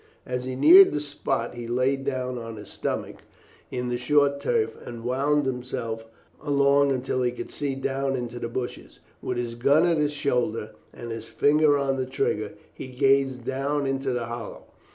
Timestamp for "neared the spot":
0.55-1.53